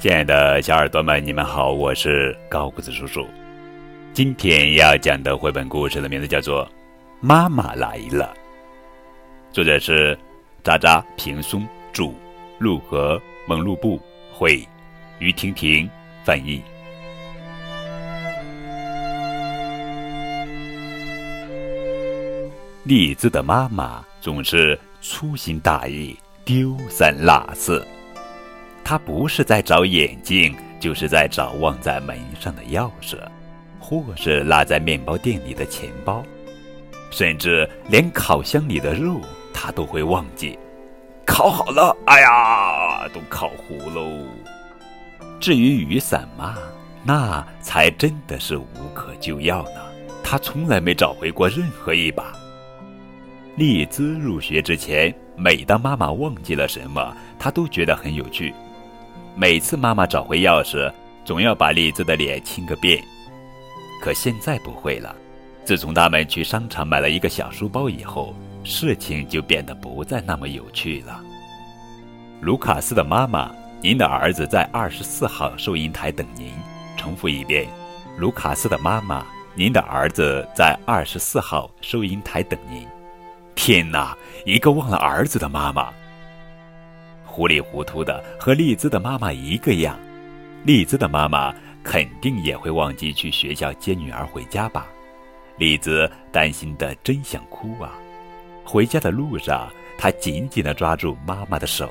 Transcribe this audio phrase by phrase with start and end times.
[0.00, 3.28] 亲爱的小耳朵们，你们好，我是高个子叔叔。
[4.14, 6.64] 今天要讲的绘本故事的名字叫做
[7.20, 8.34] 《妈妈来了》，
[9.54, 10.18] 作者是
[10.64, 12.14] 渣渣平松著，
[12.58, 14.00] 陆河蒙路布
[14.32, 14.66] 绘，
[15.18, 15.86] 于婷婷
[16.24, 16.62] 翻译。
[22.84, 27.86] 栗子的妈妈总是粗心大意，丢三落四。
[28.84, 33.16] 他不是在找眼镜，就是在找忘在门上的钥匙，
[33.78, 36.24] 或是落在面包店里的钱包，
[37.10, 39.20] 甚至连烤箱里的肉
[39.52, 40.58] 他都会忘记。
[41.24, 44.10] 烤好了，哎呀，都烤糊喽。
[45.38, 46.58] 至于雨伞嘛，
[47.04, 49.80] 那才真的是无可救药呢。
[50.24, 52.32] 他从来没找回过任何一把。
[53.56, 58.54] 丽兹入学之前，每当妈妈忘记了什么，她都觉得很有趣。
[59.36, 60.92] 每次妈妈找回钥匙，
[61.24, 63.02] 总要把丽兹的脸亲个遍。
[64.02, 65.14] 可现在不会了。
[65.64, 71.20] 自从他们去商场买了一个小书包以后，事情就变得不再那么有趣了。
[72.40, 76.52] 卢卡斯的妈妈，您的儿子在二十四号收银台等您。
[76.96, 77.68] 重复一遍，
[78.18, 82.86] 卢卡斯的妈妈，您的儿子在二十四号收银台等您。
[83.54, 85.92] 天哪，一个忘了儿子的妈妈。
[87.30, 89.96] 糊里糊涂的和丽兹的妈妈一个样，
[90.64, 94.86] 丽兹的妈妈肯定也会忘记去学校接女儿回家吧？
[95.56, 97.92] 丽兹担心的真想哭啊！
[98.64, 101.88] 回家的路上，她紧紧的抓住妈妈的手。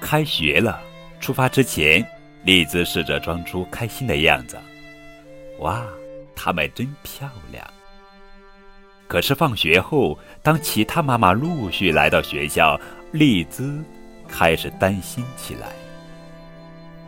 [0.00, 0.80] 开学了，
[1.20, 2.04] 出发之前，
[2.44, 4.56] 丽兹试着装出开心的样子。
[5.58, 5.84] 哇，
[6.34, 7.62] 她们真漂亮！
[9.06, 12.80] 可是放学后，当其他妈妈陆续来到学校，
[13.12, 13.82] 丽兹。
[14.28, 15.68] 开始担心起来。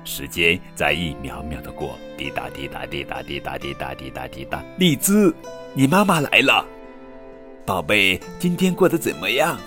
[0.04, 4.64] 时间在一秒秒的过，滴答滴答滴答滴答滴答滴答滴答。
[4.78, 5.34] 丽兹，
[5.74, 6.64] 你妈妈来了，
[7.66, 9.58] 宝贝，今天过得怎么样？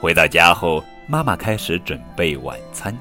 [0.00, 2.96] 回到家后，妈妈开始准备晚餐，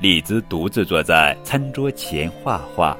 [0.00, 2.94] 丽兹独自坐在餐桌前画画。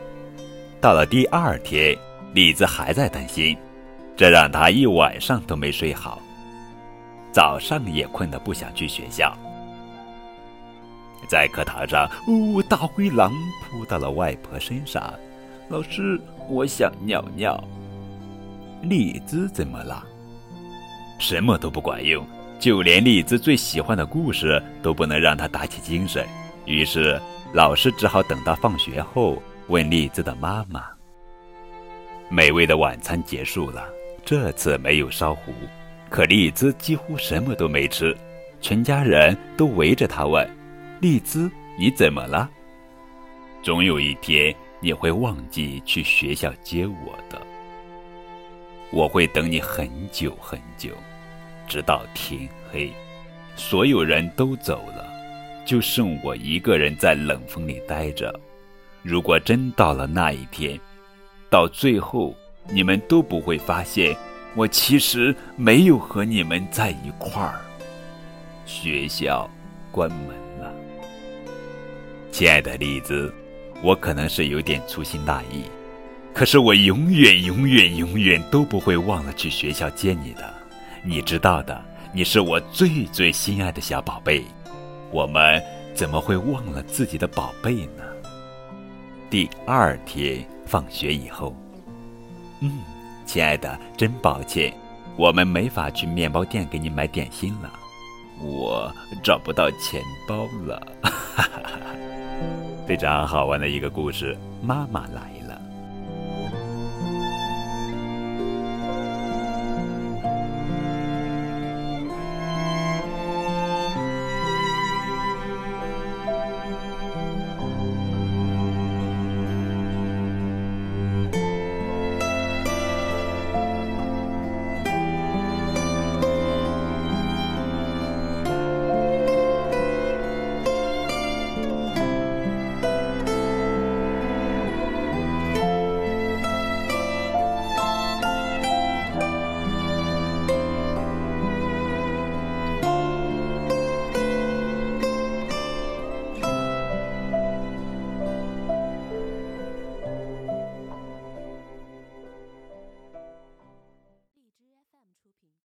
[0.80, 1.94] 到了第二天，
[2.32, 3.54] 丽兹还在担心，
[4.16, 6.18] 这让她一晚上都没睡好，
[7.30, 9.36] 早上也困得不想去学校。
[11.28, 13.32] 在课堂上，哦，大灰狼
[13.62, 15.12] 扑到了外婆身上。
[15.68, 17.62] 老师，我想尿尿。
[18.82, 20.04] 丽兹怎么了？
[21.18, 22.26] 什么都不管用，
[22.58, 26.26] 就连丽兹最喜欢的故事都不能让她打起精神。
[26.64, 27.20] 于是，
[27.52, 30.84] 老师只好等到放学后问丽兹的妈妈。
[32.28, 33.84] 美味的晚餐结束了，
[34.24, 35.52] 这次没有烧糊，
[36.08, 38.16] 可丽兹几乎什么都没吃。
[38.60, 40.48] 全家人都围着她问。
[41.00, 42.50] 丽兹，你怎么了？
[43.62, 47.40] 总有一天你会忘记去学校接我的。
[48.92, 50.90] 我会等你很久很久，
[51.66, 52.92] 直到天黑，
[53.56, 55.08] 所有人都走了，
[55.64, 58.38] 就剩我一个人在冷风里待着。
[59.02, 60.78] 如果真到了那一天，
[61.48, 62.34] 到最后
[62.68, 64.14] 你们都不会发现，
[64.54, 67.58] 我其实没有和你们在一块儿。
[68.66, 69.48] 学校
[69.90, 70.49] 关门。
[72.40, 73.30] 亲爱的栗子，
[73.82, 75.62] 我可能是有点粗心大意，
[76.32, 80.50] 可是我永远、永远、永远都不会忘了去学校接你的。
[81.04, 81.84] 你知道的，
[82.14, 84.42] 你是我最最心爱的小宝贝。
[85.10, 85.62] 我们
[85.94, 88.02] 怎么会忘了自己的宝贝呢？
[89.28, 91.54] 第二天放学以后，
[92.60, 92.72] 嗯，
[93.26, 94.72] 亲爱的，真抱歉，
[95.18, 97.70] 我们没法去面包店给你买点心了。
[98.40, 98.90] 我
[99.22, 100.80] 找不到钱包了。
[101.02, 101.89] 哈哈哈。
[102.86, 105.39] 非常好玩的一个故事，妈妈来。